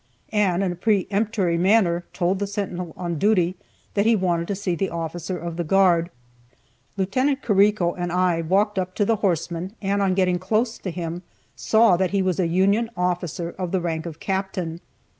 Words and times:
and 0.33 0.63
in 0.63 0.71
a 0.71 0.75
peremptory 0.75 1.59
manner 1.59 2.05
told 2.11 2.39
the 2.39 2.47
sentinel 2.47 2.91
on 2.97 3.19
duty 3.19 3.55
that 3.93 4.03
he 4.07 4.15
wanted 4.15 4.47
to 4.47 4.55
see 4.55 4.73
the 4.73 4.89
officer 4.89 5.37
of 5.37 5.57
the 5.57 5.63
guard. 5.63 6.09
Lieut. 6.97 7.13
Carrico 7.43 7.93
and 7.93 8.11
I 8.11 8.41
walked 8.41 8.79
up 8.79 8.95
to 8.95 9.05
the 9.05 9.17
horseman, 9.17 9.75
and, 9.79 10.01
on 10.01 10.15
getting 10.15 10.39
close 10.39 10.79
to 10.79 10.89
him, 10.89 11.21
saw 11.55 11.97
that 11.97 12.09
he 12.09 12.23
was 12.23 12.39
a 12.39 12.47
Union 12.47 12.89
officer 12.97 13.51
of 13.59 13.71
the 13.71 13.79
rank 13.79 14.07
of 14.07 14.19
Captain. 14.19 14.81